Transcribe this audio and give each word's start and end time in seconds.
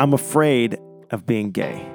I'm 0.00 0.14
afraid 0.14 0.78
of 1.10 1.26
being 1.26 1.50
gay. 1.50 1.86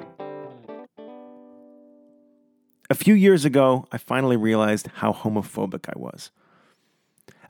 A 2.88 2.94
few 2.94 3.14
years 3.14 3.44
ago, 3.44 3.88
I 3.90 3.98
finally 3.98 4.36
realized 4.36 4.86
how 4.94 5.12
homophobic 5.12 5.88
I 5.88 5.98
was. 5.98 6.30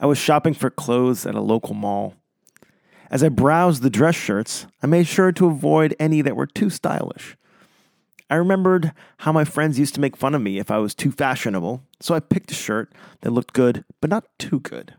I 0.01 0.07
was 0.07 0.17
shopping 0.17 0.55
for 0.55 0.71
clothes 0.71 1.27
at 1.27 1.35
a 1.35 1.43
local 1.43 1.75
mall. 1.75 2.15
As 3.11 3.23
I 3.23 3.29
browsed 3.29 3.83
the 3.83 3.91
dress 3.91 4.15
shirts, 4.15 4.67
I 4.83 4.87
made 4.87 5.07
sure 5.07 5.31
to 5.31 5.47
avoid 5.47 5.95
any 6.01 6.23
that 6.23 6.37
were 6.37 6.47
too 6.47 6.71
stylish. 6.71 7.37
I 8.31 8.37
remembered 8.37 8.93
how 9.19 9.33
my 9.33 9.45
friends 9.45 9.79
used 9.79 9.95
to 9.97 10.01
make 10.01 10.17
fun 10.17 10.35
of 10.35 10.41
me 10.41 10.59
if 10.59 10.71
I 10.71 10.79
was 10.79 10.95
too 10.95 11.13
fashionable, 11.13 11.83
so 12.01 12.15
I 12.15 12.21
picked 12.21 12.51
a 12.51 12.55
shirt 12.55 12.95
that 13.21 13.31
looked 13.31 13.53
good, 13.53 13.85
but 14.01 14.09
not 14.09 14.25
too 14.39 14.61
good. 14.61 14.95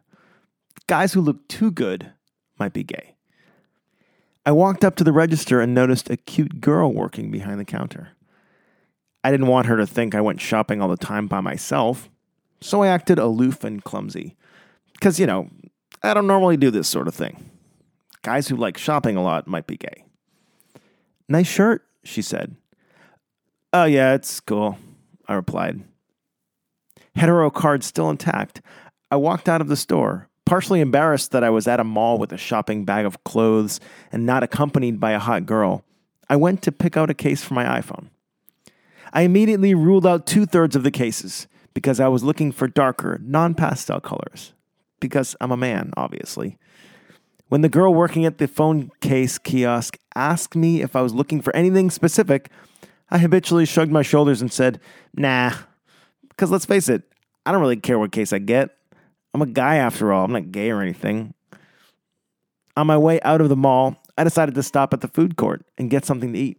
Guys 0.86 1.14
who 1.14 1.22
look 1.22 1.48
too 1.48 1.72
good 1.72 2.12
might 2.60 2.74
be 2.74 2.84
gay. 2.84 3.17
I 4.48 4.52
walked 4.52 4.86
up 4.86 4.96
to 4.96 5.04
the 5.04 5.12
register 5.12 5.60
and 5.60 5.74
noticed 5.74 6.10
a 6.10 6.16
cute 6.16 6.62
girl 6.62 6.94
working 6.94 7.30
behind 7.30 7.60
the 7.60 7.66
counter. 7.66 8.12
I 9.22 9.30
didn't 9.30 9.48
want 9.48 9.68
her 9.68 9.76
to 9.76 9.86
think 9.86 10.16
I 10.16 10.22
went 10.22 10.40
shopping 10.40 10.82
all 10.82 10.88
the 10.88 10.96
time 10.96 11.28
by 11.28 11.42
myself, 11.42 12.10
so 12.62 12.82
I 12.82 12.88
acted 12.88 13.20
aloof 13.20 13.66
and 13.66 13.84
clumsy. 13.84 14.38
Because, 14.94 15.20
you 15.20 15.26
know, 15.26 15.50
I 16.02 16.14
don't 16.14 16.28
normally 16.28 16.56
do 16.56 16.72
this 16.72 16.88
sort 16.88 17.10
of 17.10 17.14
thing. 17.14 17.50
Guys 18.22 18.48
who 18.48 18.56
like 18.56 18.78
shopping 18.78 19.18
a 19.18 19.22
lot 19.22 19.48
might 19.48 19.68
be 19.68 19.76
gay. 19.76 20.06
Nice 21.28 21.48
shirt, 21.48 21.84
she 22.06 22.22
said. 22.22 22.56
Oh, 23.74 23.84
yeah, 23.84 24.14
it's 24.14 24.40
cool, 24.40 24.78
I 25.28 25.34
replied. 25.34 25.84
Hetero 27.18 27.50
card 27.50 27.84
still 27.84 28.10
intact, 28.10 28.62
I 29.12 29.18
walked 29.18 29.50
out 29.50 29.60
of 29.60 29.68
the 29.68 29.76
store, 29.76 30.30
partially 30.48 30.80
embarrassed 30.80 31.32
that 31.32 31.44
I 31.44 31.50
was 31.50 31.68
at 31.68 31.82
a 31.82 31.84
mall 31.84 32.18
with 32.18 32.32
a 32.32 32.38
shopping 32.38 32.86
bag 32.86 33.06
of 33.06 33.22
clothes 33.26 33.82
and 34.14 34.26
not 34.26 34.44
accompanied 34.44 34.98
by 34.98 35.12
a 35.12 35.20
hot 35.20 35.46
girl. 35.46 35.84
I 36.30 36.38
went 36.38 36.62
to 36.64 36.72
pick 36.72 36.96
out 36.96 37.10
a 37.10 37.14
case 37.14 37.44
for 37.44 37.54
my 37.54 37.66
iPhone. 37.66 38.08
I 39.12 39.22
immediately 39.22 39.76
ruled 39.76 40.08
out 40.08 40.26
two 40.26 40.46
thirds 40.46 40.76
of 40.76 40.84
the 40.84 40.92
cases 40.92 41.48
because 41.74 42.00
I 42.00 42.08
was 42.08 42.24
looking 42.24 42.54
for 42.54 42.68
darker, 42.68 43.20
non 43.22 43.56
pastel 43.56 44.00
colors. 44.00 44.54
Because 45.02 45.36
I'm 45.42 45.52
a 45.52 45.58
man, 45.58 45.92
obviously. 45.98 46.58
When 47.50 47.62
the 47.62 47.70
girl 47.70 47.94
working 47.94 48.26
at 48.26 48.38
the 48.38 48.48
phone 48.48 48.90
case 49.02 49.38
kiosk 49.38 49.98
asked 50.16 50.56
me 50.56 50.82
if 50.82 50.96
I 50.96 51.02
was 51.02 51.14
looking 51.14 51.42
for 51.42 51.54
anything 51.56 51.90
specific, 51.90 52.50
I 53.12 53.18
habitually 53.18 53.66
shrugged 53.66 53.92
my 53.92 54.02
shoulders 54.02 54.42
and 54.42 54.52
said, 54.52 54.80
nah. 55.14 55.54
Because 56.30 56.52
let's 56.52 56.66
face 56.66 56.88
it, 56.88 57.04
I 57.46 57.52
don't 57.52 57.62
really 57.62 57.76
care 57.76 58.00
what 58.00 58.14
case 58.14 58.32
I 58.32 58.40
get. 58.40 58.77
I'm 59.38 59.44
a 59.44 59.46
guy 59.46 59.76
after 59.76 60.12
all, 60.12 60.26
I'm 60.26 60.32
not 60.32 60.52
gay 60.52 60.72
or 60.72 60.82
anything. 60.82 61.36
On 62.76 62.88
my 62.88 62.98
way 62.98 63.22
out 63.22 63.40
of 63.40 63.50
the 63.50 63.56
mall, 63.56 63.96
I 64.18 64.24
decided 64.24 64.56
to 64.56 64.64
stop 64.64 64.96
at 64.96 65.02
the 65.02 65.08
food 65.08 65.38
court 65.38 65.64
and 65.78 65.92
get 65.92 66.06
something 66.06 66.34
to 66.34 66.40
eat. 66.40 66.58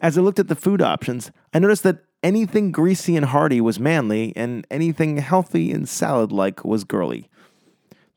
As 0.00 0.18
I 0.18 0.22
looked 0.22 0.40
at 0.40 0.48
the 0.48 0.56
food 0.56 0.82
options, 0.82 1.30
I 1.54 1.60
noticed 1.60 1.84
that 1.84 2.02
anything 2.20 2.72
greasy 2.72 3.14
and 3.14 3.26
hearty 3.26 3.60
was 3.60 3.78
manly, 3.78 4.32
and 4.34 4.66
anything 4.72 5.18
healthy 5.18 5.70
and 5.70 5.88
salad 5.88 6.32
like 6.32 6.64
was 6.64 6.82
girly. 6.82 7.30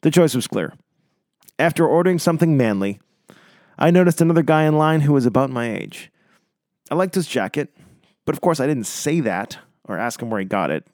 The 0.01 0.09
choice 0.09 0.33
was 0.33 0.47
clear. 0.47 0.73
After 1.59 1.85
ordering 1.85 2.17
something 2.17 2.57
manly, 2.57 2.99
I 3.77 3.91
noticed 3.91 4.21
another 4.21 4.41
guy 4.41 4.63
in 4.63 4.75
line 4.75 5.01
who 5.01 5.13
was 5.13 5.27
about 5.27 5.51
my 5.51 5.71
age. 5.71 6.11
I 6.89 6.95
liked 6.95 7.13
his 7.13 7.27
jacket, 7.27 7.77
but 8.25 8.33
of 8.33 8.41
course 8.41 8.59
I 8.59 8.65
didn't 8.65 8.87
say 8.87 9.19
that 9.19 9.59
or 9.83 9.99
ask 9.99 10.19
him 10.19 10.31
where 10.31 10.39
he 10.39 10.45
got 10.47 10.71
it. 10.71 10.87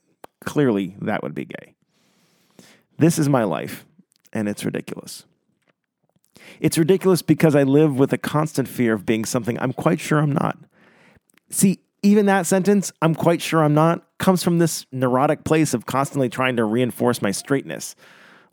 Clearly, 0.44 0.98
that 1.00 1.24
would 1.24 1.34
be 1.34 1.46
gay. 1.46 1.77
This 2.98 3.20
is 3.20 3.30
my 3.30 3.44
life, 3.44 3.86
and 4.34 4.50
it's 4.50 4.66
ridiculous. 4.66 5.26
It's 6.59 6.78
ridiculous 6.78 7.22
because 7.22 7.56
I 7.56 7.64
live 7.64 7.98
with 7.98 8.14
a 8.14 8.17
constant 8.17 8.67
fear 8.67 8.94
of 8.94 9.06
being 9.06 9.26
something 9.26 9.59
I'm 9.59 9.73
quite 9.73 10.00
sure 10.00 10.20
I'm 10.20 10.31
not. 10.31 10.58
See, 11.50 11.80
even 12.03 12.25
that 12.28 12.46
sentence, 12.46 12.91
I'm 13.02 13.16
quite 13.16 13.41
sure 13.41 13.63
I'm 13.63 13.74
not, 13.74 14.03
comes 14.18 14.44
from 14.44 14.59
this 14.59 14.85
neurotic 14.91 15.44
place 15.44 15.74
of 15.74 15.85
constantly 15.85 16.30
trying 16.30 16.56
to 16.58 16.63
reinforce 16.63 17.22
my 17.22 17.31
straightness. 17.31 17.96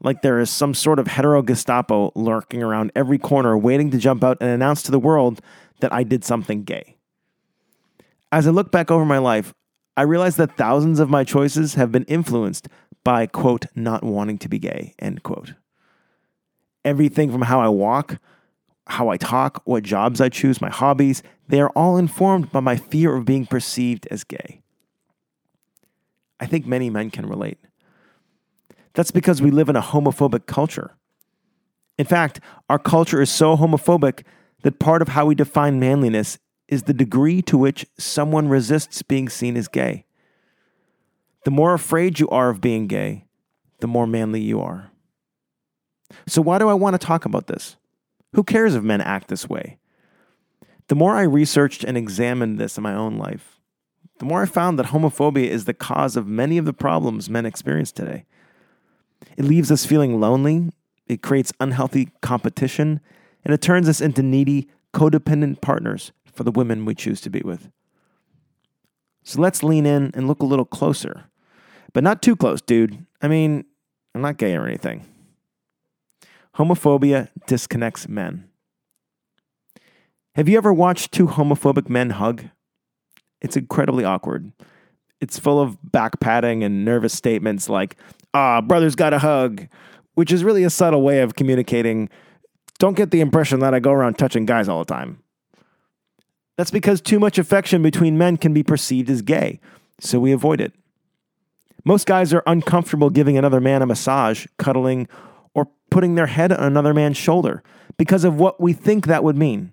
Like 0.01 0.23
there 0.23 0.41
is 0.41 0.51
some 0.51 0.75
sort 0.75 0.99
of 0.99 1.07
hetero 1.07 1.43
Gestapo 1.43 2.13
lurking 2.15 2.63
around 2.63 2.93
every 2.95 3.19
corner, 3.19 3.57
waiting 3.57 3.91
to 3.91 3.99
jump 3.99 4.25
out 4.25 4.39
and 4.41 4.51
announce 4.51 4.83
to 4.83 4.91
the 4.91 4.99
world 4.99 5.41
that 5.81 5.93
I 5.93 6.03
did 6.03 6.25
something 6.25 6.65
gay. 6.65 6.97
As 8.31 8.47
I 8.47 8.51
look 8.51 8.71
back 8.71 8.91
over 8.91 9.05
my 9.05 9.19
life, 9.19 9.55
I 9.97 10.03
realize 10.03 10.37
that 10.37 10.57
thousands 10.57 10.99
of 10.99 11.09
my 11.09 11.23
choices 11.23 11.75
have 11.75 11.93
been 11.93 12.05
influenced 12.05 12.69
by, 13.05 13.27
quote, 13.27 13.67
not 13.75 14.03
wanting 14.03 14.39
to 14.39 14.49
be 14.49 14.59
gay, 14.59 14.95
end 14.99 15.23
quote. 15.23 15.55
Everything 16.85 17.31
from 17.31 17.43
how 17.43 17.61
I 17.61 17.69
walk, 17.69 18.19
how 18.87 19.09
I 19.09 19.17
talk, 19.17 19.63
what 19.65 19.83
jobs 19.83 20.21
I 20.21 20.29
choose, 20.29 20.61
my 20.61 20.71
hobbies, 20.71 21.23
they 21.49 21.61
are 21.61 21.71
all 21.71 21.97
informed 21.97 22.51
by 22.51 22.61
my 22.61 22.77
fear 22.77 23.15
of 23.15 23.25
being 23.25 23.47
perceived 23.47 24.09
as 24.11 24.25
gay. 24.25 24.63
I 26.41 26.47
think 26.47 26.67
many 26.67 26.91
men 26.91 27.11
can 27.11 27.27
relate. 27.27 27.59
That's 28.95 29.11
because 29.11 29.43
we 29.43 29.51
live 29.51 29.69
in 29.69 29.77
a 29.77 29.83
homophobic 29.83 30.47
culture. 30.47 30.97
In 31.99 32.07
fact, 32.07 32.41
our 32.69 32.79
culture 32.79 33.23
is 33.23 33.31
so 33.31 33.57
homophobic 33.57 34.25
that 34.63 34.79
part 34.79 35.03
of 35.03 35.09
how 35.09 35.27
we 35.27 35.35
define 35.35 35.79
manliness 35.79 36.39
is 36.69 36.85
the 36.85 36.95
degree 36.95 37.43
to 37.43 37.59
which 37.59 37.87
someone 37.99 38.49
resists 38.49 39.03
being 39.03 39.29
seen 39.29 39.57
as 39.57 39.69
gay. 39.69 40.05
The 41.45 41.51
more 41.51 41.75
afraid 41.75 42.19
you 42.19 42.29
are 42.31 42.51
of 42.51 42.61
being 42.61 42.87
gay, 42.87 43.27
the 43.81 43.87
more 43.87 44.07
manly 44.07 44.41
you 44.41 44.61
are. 44.61 44.91
So, 46.27 46.41
why 46.41 46.59
do 46.59 46.69
I 46.69 46.75
want 46.75 46.99
to 46.99 47.07
talk 47.07 47.25
about 47.25 47.47
this? 47.47 47.77
Who 48.35 48.43
cares 48.43 48.75
if 48.75 48.83
men 48.83 49.01
act 49.01 49.29
this 49.29 49.49
way? 49.49 49.79
The 50.89 50.95
more 50.95 51.15
I 51.15 51.23
researched 51.23 51.85
and 51.85 51.97
examined 51.97 52.59
this 52.59 52.77
in 52.77 52.83
my 52.83 52.95
own 52.95 53.17
life, 53.17 53.61
the 54.19 54.25
more 54.25 54.43
I 54.43 54.47
found 54.47 54.79
that 54.79 54.87
homophobia 54.87 55.49
is 55.49 55.65
the 55.65 55.75
cause 55.75 56.17
of 56.17 56.27
many 56.27 56.59
of 56.59 56.65
the 56.65 56.73
problems 56.73 57.31
men 57.31 57.47
experience 57.47 57.93
today. 57.93 58.25
It 59.37 59.45
leaves 59.45 59.71
us 59.71 59.87
feeling 59.87 60.21
lonely, 60.21 60.71
it 61.07 61.23
creates 61.23 61.53
unhealthy 61.61 62.11
competition, 62.23 63.01
and 63.45 63.53
it 63.53 63.61
turns 63.61 63.89
us 63.89 64.01
into 64.01 64.23
needy, 64.23 64.69
codependent 64.93 65.61
partners 65.61 66.13
for 66.33 66.45
the 66.45 66.53
women 66.53 66.85
we 66.85 66.95
choose 66.95 67.21
to 67.23 67.31
be 67.31 67.41
with. 67.45 67.71
So 69.25 69.41
let's 69.41 69.63
lean 69.63 69.87
in 69.87 70.11
and 70.15 70.29
look 70.29 70.41
a 70.41 70.47
little 70.47 70.65
closer. 70.65 71.25
But 71.95 72.05
not 72.05 72.21
too 72.21 72.37
close, 72.37 72.61
dude. 72.61 73.07
I 73.23 73.29
mean, 73.29 73.65
I'm 74.15 74.21
not 74.21 74.37
gay 74.37 74.55
or 74.55 74.67
anything. 74.67 75.07
Homophobia 76.57 77.29
disconnects 77.47 78.09
men. 78.09 78.49
Have 80.35 80.49
you 80.49 80.59
ever 80.59 80.73
watched 80.73 81.13
two 81.13 81.29
homophobic 81.29 81.89
men 81.89 82.11
hug? 82.11 82.45
It's 83.41 83.57
incredibly 83.57 84.05
awkward. 84.05 84.53
It's 85.21 85.39
full 85.39 85.61
of 85.61 85.79
back 85.93 86.19
patting 86.21 86.65
and 86.65 86.85
nervous 86.85 87.13
statements 87.13 87.69
like, 87.69 87.97
ah, 88.35 88.61
brothers 88.61 88.97
got 88.97 89.15
a 89.15 89.21
hug, 89.21 89.69
which 90.15 90.33
is 90.33 90.43
really 90.43 90.65
a 90.65 90.71
subtle 90.71 91.03
way 91.03 91.21
of 91.21 91.37
communicating. 91.37 92.09
Don't 92.79 92.97
get 92.97 93.13
the 93.13 93.21
impression 93.21 93.61
that 93.61 93.75
I 93.75 93.79
go 93.79 93.93
around 93.93 94.19
touching 94.19 94.45
guys 94.45 94.69
all 94.69 94.81
the 94.81 94.93
time. 94.93 95.21
That's 96.57 96.73
because 96.73 97.01
too 97.01 97.21
much 97.21 97.39
affection 97.39 97.83
between 97.83 98.19
men 98.19 98.37
can 98.37 98.53
be 98.53 98.63
perceived 98.63 99.11
as 99.11 99.23
gay, 99.23 99.61
so 100.01 100.19
we 100.19 100.33
avoid 100.33 100.61
it. 100.61 100.73
Most 101.85 102.07
guys 102.07 102.33
are 102.33 102.43
uncomfortable 102.47 103.11
giving 103.11 103.37
another 103.37 103.61
man 103.61 103.83
a 103.83 103.87
massage, 103.87 104.47
cuddling, 104.59 105.07
or 105.55 105.69
putting 105.91 106.15
their 106.15 106.27
head 106.27 106.53
on 106.53 106.65
another 106.65 106.95
man's 106.95 107.17
shoulder 107.17 107.63
because 107.97 108.25
of 108.25 108.39
what 108.39 108.61
we 108.61 108.73
think 108.73 109.07
that 109.07 109.23
would 109.23 109.37
mean. 109.37 109.73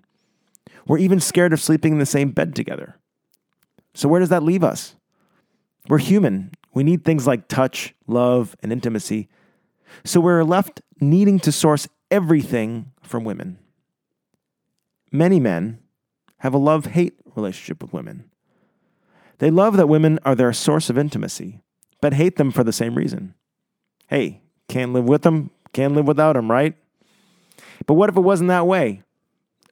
We're 0.86 0.98
even 0.98 1.20
scared 1.20 1.52
of 1.52 1.60
sleeping 1.60 1.94
in 1.94 1.98
the 1.98 2.06
same 2.06 2.30
bed 2.30 2.54
together. 2.54 2.98
So, 3.94 4.08
where 4.08 4.20
does 4.20 4.30
that 4.30 4.42
leave 4.42 4.64
us? 4.64 4.96
We're 5.88 5.98
human. 5.98 6.52
We 6.74 6.82
need 6.82 7.04
things 7.04 7.26
like 7.26 7.48
touch, 7.48 7.94
love, 8.06 8.56
and 8.62 8.72
intimacy. 8.72 9.28
So, 10.04 10.20
we're 10.20 10.44
left 10.44 10.80
needing 11.00 11.38
to 11.40 11.52
source 11.52 11.88
everything 12.10 12.92
from 13.02 13.24
women. 13.24 13.58
Many 15.10 15.40
men 15.40 15.78
have 16.38 16.54
a 16.54 16.58
love 16.58 16.86
hate 16.86 17.14
relationship 17.36 17.82
with 17.82 17.92
women. 17.92 18.30
They 19.38 19.50
love 19.50 19.76
that 19.76 19.88
women 19.88 20.18
are 20.24 20.34
their 20.34 20.52
source 20.52 20.88
of 20.88 20.96
intimacy, 20.96 21.60
but 22.02 22.12
hate 22.12 22.36
them 22.36 22.50
for 22.50 22.64
the 22.64 22.72
same 22.72 22.96
reason. 22.96 23.32
Hey, 24.08 24.42
can't 24.68 24.92
live 24.92 25.04
with 25.04 25.22
them, 25.22 25.50
can't 25.72 25.94
live 25.94 26.06
without 26.06 26.34
them, 26.34 26.50
right? 26.50 26.76
But 27.86 27.94
what 27.94 28.10
if 28.10 28.16
it 28.16 28.20
wasn't 28.20 28.48
that 28.48 28.66
way? 28.66 29.02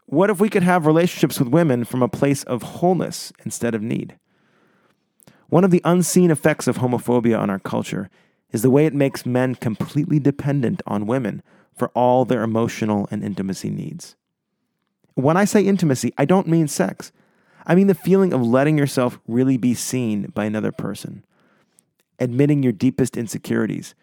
What 0.07 0.31
if 0.31 0.41
we 0.41 0.49
could 0.49 0.63
have 0.63 0.87
relationships 0.87 1.39
with 1.39 1.49
women 1.49 1.85
from 1.85 2.03
a 2.03 2.09
place 2.09 2.43
of 2.45 2.63
wholeness 2.63 3.33
instead 3.45 3.75
of 3.75 3.83
need? 3.83 4.17
One 5.49 5.65
of 5.65 5.73
the 5.73 5.83
unseen 5.85 6.31
effects 6.31 6.69
of 6.69 6.79
homophobia 6.79 7.39
on 7.39 7.51
our 7.51 7.59
culture 7.59 8.09
is 8.53 8.63
the 8.63 8.71
way 8.71 8.87
it 8.87 8.95
makes 8.95 9.27
men 9.27 9.57
completely 9.57 10.21
dependent 10.21 10.83
on 10.87 11.07
women 11.07 11.43
for 11.77 11.89
all 11.89 12.25
their 12.25 12.43
emotional 12.43 13.09
and 13.11 13.25
intimacy 13.25 13.71
needs. 13.71 14.15
When 15.15 15.37
I 15.37 15.45
say 15.45 15.63
intimacy, 15.63 16.13
I 16.17 16.25
don't 16.27 16.47
mean 16.47 16.69
sex. 16.69 17.11
I 17.67 17.75
mean 17.75 17.89
the 17.89 17.95
feeling 17.95 18.33
of 18.33 18.43
letting 18.43 18.79
yourself 18.79 19.19
really 19.27 19.57
be 19.57 19.75
seen 19.75 20.31
by 20.35 20.45
another 20.45 20.73
person, 20.73 21.25
admitting 22.21 22.63
your 22.63 22.73
deepest 22.73 23.17
insecurities, 23.17 23.95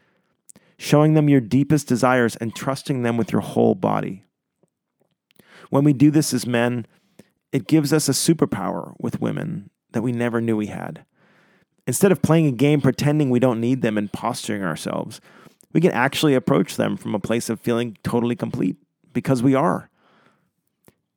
showing 0.77 1.13
them 1.13 1.29
your 1.29 1.39
deepest 1.39 1.87
desires, 1.87 2.35
and 2.35 2.55
trusting 2.55 3.03
them 3.03 3.15
with 3.15 3.31
your 3.31 3.41
whole 3.41 3.75
body. 3.75 4.23
When 5.69 5.83
we 5.83 5.93
do 5.93 6.11
this 6.11 6.33
as 6.33 6.45
men, 6.45 6.85
it 7.51 7.67
gives 7.67 7.93
us 7.93 8.09
a 8.09 8.13
superpower 8.13 8.93
with 8.99 9.21
women 9.21 9.69
that 9.91 10.01
we 10.01 10.11
never 10.11 10.41
knew 10.41 10.57
we 10.57 10.67
had. 10.67 11.05
Instead 11.85 12.11
of 12.11 12.21
playing 12.21 12.47
a 12.47 12.51
game 12.51 12.81
pretending 12.81 13.29
we 13.29 13.39
don't 13.39 13.61
need 13.61 13.81
them 13.81 13.97
and 13.97 14.11
posturing 14.11 14.63
ourselves, 14.63 15.21
we 15.73 15.81
can 15.81 15.91
actually 15.91 16.33
approach 16.33 16.75
them 16.75 16.97
from 16.97 17.15
a 17.15 17.19
place 17.19 17.49
of 17.49 17.59
feeling 17.59 17.97
totally 18.03 18.35
complete 18.35 18.75
because 19.13 19.41
we 19.41 19.55
are. 19.55 19.89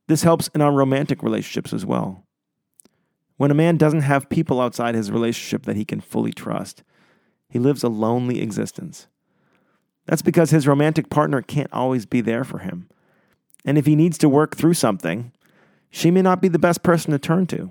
This 0.06 0.22
helps 0.22 0.48
in 0.54 0.60
our 0.60 0.72
romantic 0.72 1.22
relationships 1.22 1.72
as 1.72 1.86
well. 1.86 2.24
When 3.40 3.50
a 3.50 3.54
man 3.54 3.78
doesn't 3.78 4.02
have 4.02 4.28
people 4.28 4.60
outside 4.60 4.94
his 4.94 5.10
relationship 5.10 5.62
that 5.62 5.74
he 5.74 5.86
can 5.86 6.02
fully 6.02 6.30
trust, 6.30 6.82
he 7.48 7.58
lives 7.58 7.82
a 7.82 7.88
lonely 7.88 8.42
existence. 8.42 9.06
That's 10.04 10.20
because 10.20 10.50
his 10.50 10.68
romantic 10.68 11.08
partner 11.08 11.40
can't 11.40 11.72
always 11.72 12.04
be 12.04 12.20
there 12.20 12.44
for 12.44 12.58
him. 12.58 12.90
And 13.64 13.78
if 13.78 13.86
he 13.86 13.96
needs 13.96 14.18
to 14.18 14.28
work 14.28 14.56
through 14.56 14.74
something, 14.74 15.32
she 15.88 16.10
may 16.10 16.20
not 16.20 16.42
be 16.42 16.48
the 16.48 16.58
best 16.58 16.82
person 16.82 17.12
to 17.12 17.18
turn 17.18 17.46
to, 17.46 17.70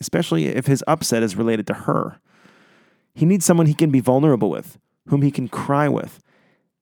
especially 0.00 0.46
if 0.46 0.66
his 0.66 0.82
upset 0.88 1.22
is 1.22 1.36
related 1.36 1.68
to 1.68 1.74
her. 1.74 2.18
He 3.14 3.24
needs 3.24 3.44
someone 3.44 3.66
he 3.66 3.74
can 3.74 3.92
be 3.92 4.00
vulnerable 4.00 4.50
with, 4.50 4.80
whom 5.10 5.22
he 5.22 5.30
can 5.30 5.46
cry 5.46 5.88
with, 5.88 6.18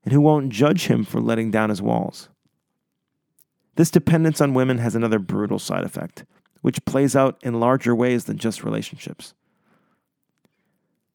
and 0.04 0.14
who 0.14 0.22
won't 0.22 0.48
judge 0.48 0.86
him 0.86 1.04
for 1.04 1.20
letting 1.20 1.50
down 1.50 1.68
his 1.68 1.82
walls. 1.82 2.30
This 3.74 3.90
dependence 3.90 4.40
on 4.40 4.54
women 4.54 4.78
has 4.78 4.94
another 4.94 5.18
brutal 5.18 5.58
side 5.58 5.84
effect, 5.84 6.24
which 6.62 6.84
plays 6.84 7.14
out 7.14 7.38
in 7.42 7.60
larger 7.60 7.94
ways 7.94 8.24
than 8.24 8.38
just 8.38 8.64
relationships. 8.64 9.34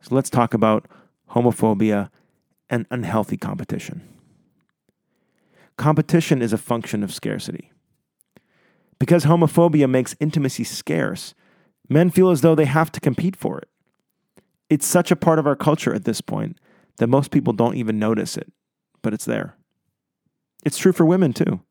So 0.02 0.14
let's 0.14 0.30
talk 0.30 0.54
about 0.54 0.88
homophobia 1.32 2.10
and 2.70 2.86
unhealthy 2.92 3.38
competition. 3.38 4.08
Competition 5.78 6.42
is 6.42 6.54
a 6.54 6.58
function 6.58 7.04
of 7.04 7.14
scarcity. 7.14 7.72
Because 9.00 9.26
homophobia 9.26 9.90
makes 9.90 10.16
intimacy 10.20 10.64
scarce, 10.64 11.34
men 11.88 12.10
feel 12.10 12.30
as 12.30 12.42
though 12.42 12.56
they 12.56 12.66
have 12.66 12.92
to 12.92 13.00
compete 13.00 13.36
for 13.36 13.60
it. 13.60 13.70
It's 14.70 14.86
such 14.86 15.12
a 15.12 15.16
part 15.16 15.40
of 15.40 15.48
our 15.48 15.56
culture 15.56 15.94
at 15.94 16.04
this 16.04 16.20
point 16.20 16.58
that 16.98 17.08
most 17.08 17.32
people 17.32 17.54
don't 17.54 17.76
even 17.76 18.00
notice 18.00 18.38
it, 18.38 18.52
but 19.02 19.14
it's 19.14 19.26
there. 19.26 19.56
It's 20.66 20.78
true 20.78 20.92
for 20.92 21.06
women 21.06 21.32
too. 21.32 21.62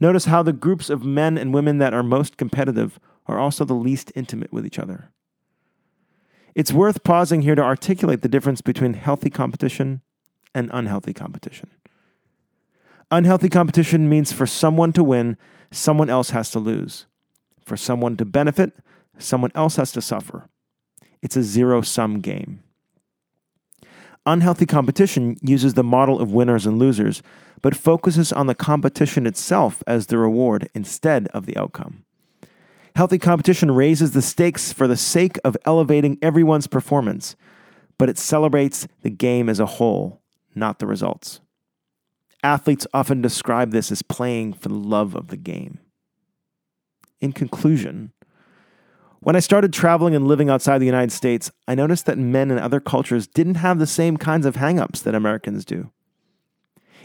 Notice 0.00 0.24
how 0.24 0.42
the 0.42 0.52
groups 0.54 0.88
of 0.88 1.04
men 1.04 1.36
and 1.36 1.52
women 1.52 1.78
that 1.78 1.92
are 1.92 2.02
most 2.02 2.38
competitive 2.38 2.98
are 3.26 3.38
also 3.38 3.64
the 3.64 3.74
least 3.74 4.10
intimate 4.14 4.52
with 4.52 4.66
each 4.66 4.78
other. 4.78 5.10
It's 6.54 6.72
worth 6.72 7.04
pausing 7.04 7.42
here 7.42 7.54
to 7.54 7.62
articulate 7.62 8.22
the 8.22 8.28
difference 8.28 8.62
between 8.62 8.94
healthy 8.94 9.30
competition 9.30 10.00
and 10.54 10.70
unhealthy 10.72 11.12
competition. 11.12 11.70
Unhealthy 13.10 13.48
competition 13.48 14.08
means 14.08 14.32
for 14.32 14.46
someone 14.46 14.92
to 14.94 15.04
win, 15.04 15.36
someone 15.70 16.10
else 16.10 16.30
has 16.30 16.50
to 16.52 16.58
lose. 16.58 17.06
For 17.64 17.76
someone 17.76 18.16
to 18.16 18.24
benefit, 18.24 18.72
someone 19.18 19.52
else 19.54 19.76
has 19.76 19.92
to 19.92 20.00
suffer. 20.00 20.48
It's 21.22 21.36
a 21.36 21.42
zero 21.42 21.82
sum 21.82 22.20
game. 22.20 22.62
Unhealthy 24.26 24.66
competition 24.66 25.36
uses 25.40 25.74
the 25.74 25.82
model 25.82 26.20
of 26.20 26.32
winners 26.32 26.66
and 26.66 26.78
losers, 26.78 27.22
but 27.62 27.76
focuses 27.76 28.32
on 28.32 28.46
the 28.46 28.54
competition 28.54 29.26
itself 29.26 29.82
as 29.86 30.06
the 30.06 30.18
reward 30.18 30.68
instead 30.74 31.28
of 31.28 31.46
the 31.46 31.56
outcome. 31.56 32.04
Healthy 32.96 33.18
competition 33.18 33.70
raises 33.70 34.12
the 34.12 34.22
stakes 34.22 34.72
for 34.72 34.86
the 34.86 34.96
sake 34.96 35.38
of 35.44 35.56
elevating 35.64 36.18
everyone's 36.20 36.66
performance, 36.66 37.36
but 37.98 38.08
it 38.08 38.18
celebrates 38.18 38.86
the 39.02 39.10
game 39.10 39.48
as 39.48 39.60
a 39.60 39.66
whole, 39.66 40.20
not 40.54 40.78
the 40.78 40.86
results. 40.86 41.40
Athletes 42.42 42.86
often 42.92 43.22
describe 43.22 43.70
this 43.70 43.92
as 43.92 44.02
playing 44.02 44.54
for 44.54 44.68
the 44.68 44.74
love 44.74 45.14
of 45.14 45.28
the 45.28 45.36
game. 45.36 45.78
In 47.20 47.32
conclusion, 47.32 48.12
when 49.20 49.36
I 49.36 49.40
started 49.40 49.72
traveling 49.72 50.14
and 50.14 50.26
living 50.26 50.48
outside 50.48 50.78
the 50.78 50.86
United 50.86 51.12
States, 51.12 51.50
I 51.68 51.74
noticed 51.74 52.06
that 52.06 52.18
men 52.18 52.50
in 52.50 52.58
other 52.58 52.80
cultures 52.80 53.26
didn't 53.26 53.56
have 53.56 53.78
the 53.78 53.86
same 53.86 54.16
kinds 54.16 54.46
of 54.46 54.56
hangups 54.56 55.02
that 55.02 55.14
Americans 55.14 55.64
do. 55.64 55.90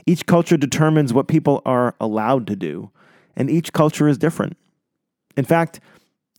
Each 0.06 0.26
culture 0.26 0.56
determines 0.56 1.14
what 1.14 1.28
people 1.28 1.62
are 1.66 1.96
allowed 2.00 2.48
to 2.48 2.56
do, 2.56 2.92
and 3.36 3.50
each 3.50 3.74
culture 3.74 4.08
is 4.08 4.18
different. 4.18 4.56
In 5.36 5.44
fact, 5.44 5.82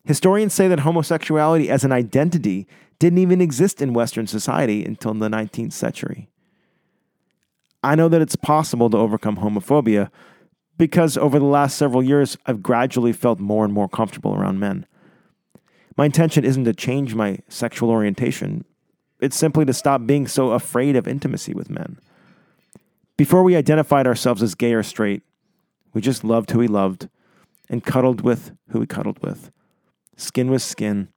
historians 0.04 0.54
say 0.54 0.66
that 0.68 0.80
homosexuality 0.80 1.68
as 1.68 1.84
an 1.84 1.92
identity 1.92 2.66
didn't 2.98 3.18
even 3.18 3.42
exist 3.42 3.82
in 3.82 3.92
Western 3.92 4.26
society 4.26 4.84
until 4.84 5.12
the 5.12 5.28
19th 5.28 5.74
century. 5.74 6.30
I 7.82 7.94
know 7.94 8.08
that 8.08 8.22
it's 8.22 8.36
possible 8.36 8.88
to 8.88 8.96
overcome 8.96 9.36
homophobia 9.36 10.10
because 10.78 11.18
over 11.18 11.38
the 11.38 11.44
last 11.44 11.76
several 11.76 12.02
years, 12.02 12.38
I've 12.46 12.62
gradually 12.62 13.12
felt 13.12 13.38
more 13.40 13.64
and 13.64 13.74
more 13.74 13.88
comfortable 13.88 14.34
around 14.34 14.58
men. 14.58 14.86
My 15.96 16.04
intention 16.04 16.44
isn't 16.44 16.64
to 16.64 16.74
change 16.74 17.14
my 17.14 17.38
sexual 17.48 17.90
orientation, 17.90 18.64
it's 19.18 19.36
simply 19.36 19.64
to 19.64 19.72
stop 19.72 20.06
being 20.06 20.26
so 20.26 20.50
afraid 20.50 20.94
of 20.94 21.08
intimacy 21.08 21.54
with 21.54 21.70
men. 21.70 21.98
Before 23.16 23.42
we 23.42 23.56
identified 23.56 24.06
ourselves 24.06 24.42
as 24.42 24.54
gay 24.54 24.74
or 24.74 24.82
straight, 24.82 25.22
we 25.94 26.02
just 26.02 26.22
loved 26.22 26.50
who 26.50 26.58
we 26.58 26.68
loved 26.68 27.08
and 27.70 27.82
cuddled 27.82 28.20
with 28.20 28.52
who 28.68 28.80
we 28.80 28.86
cuddled 28.86 29.22
with. 29.22 29.50
Skin 30.16 30.50
was 30.50 30.62
skin, 30.62 31.08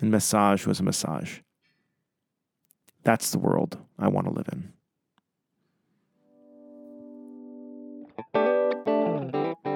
and 0.00 0.12
massage 0.12 0.66
was 0.66 0.78
a 0.78 0.84
massage. 0.84 1.40
That's 3.02 3.32
the 3.32 3.40
world 3.40 3.78
I 3.98 4.06
want 4.06 4.28
to 4.28 4.32
live 4.32 4.48
in. 4.52 4.72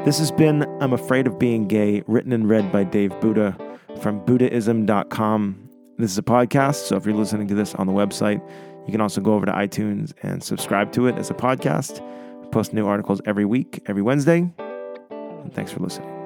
This 0.04 0.20
has 0.20 0.30
been 0.30 0.62
I'm 0.80 0.92
Afraid 0.92 1.26
of 1.26 1.38
Being 1.38 1.66
Gay, 1.66 2.04
written 2.06 2.32
and 2.32 2.48
read 2.48 2.70
by 2.70 2.84
Dave 2.84 3.10
Booda 3.14 3.71
from 4.02 4.20
Boodaism.com. 4.26 5.68
This 5.96 6.10
is 6.10 6.18
a 6.18 6.22
podcast, 6.22 6.86
so 6.86 6.96
if 6.96 7.06
you're 7.06 7.14
listening 7.14 7.46
to 7.48 7.54
this 7.54 7.74
on 7.76 7.86
the 7.86 7.92
website, 7.92 8.42
you 8.86 8.90
can 8.90 9.00
also 9.00 9.20
go 9.20 9.34
over 9.34 9.46
to 9.46 9.52
iTunes 9.52 10.12
and 10.22 10.42
subscribe 10.42 10.90
to 10.92 11.06
it 11.06 11.16
as 11.16 11.30
a 11.30 11.34
podcast. 11.34 12.00
We 12.42 12.48
post 12.48 12.72
new 12.72 12.86
articles 12.86 13.20
every 13.24 13.44
week, 13.44 13.80
every 13.86 14.02
Wednesday. 14.02 14.52
And 15.08 15.54
thanks 15.54 15.70
for 15.70 15.80
listening. 15.80 16.21